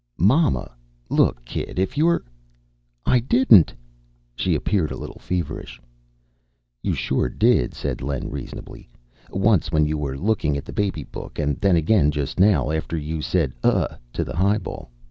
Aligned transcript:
"Mama. 0.17 0.75
Look, 1.11 1.45
kid, 1.45 1.77
if 1.77 1.95
you're" 1.95 2.23
"I 3.15 3.19
didn't." 3.19 3.71
She 4.35 4.55
appeared 4.55 4.89
a 4.91 4.97
little 4.97 5.19
feverish. 5.19 5.79
"Sure 6.91 7.27
you 7.29 7.35
did," 7.35 7.75
said 7.75 8.01
Len 8.01 8.27
reasonably. 8.31 8.89
"Once 9.29 9.71
when 9.71 9.85
you 9.85 9.99
were 9.99 10.17
looking 10.17 10.57
at 10.57 10.65
the 10.65 10.73
baby 10.73 11.03
book, 11.03 11.37
and 11.37 11.61
then 11.61 11.75
again 11.75 12.09
just 12.09 12.39
now, 12.39 12.71
after 12.71 12.97
you 12.97 13.21
said 13.21 13.53
ugh 13.63 13.93
to 14.13 14.23
the 14.23 14.35
highball. 14.35 14.89